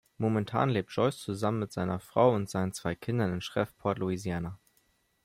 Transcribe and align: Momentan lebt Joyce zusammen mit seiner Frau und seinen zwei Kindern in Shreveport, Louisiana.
Momentan 0.17 0.71
lebt 0.71 0.89
Joyce 0.91 1.19
zusammen 1.19 1.59
mit 1.59 1.71
seiner 1.73 1.99
Frau 1.99 2.33
und 2.33 2.49
seinen 2.49 2.73
zwei 2.73 2.95
Kindern 2.95 3.33
in 3.33 3.41
Shreveport, 3.41 3.99
Louisiana. 3.99 4.57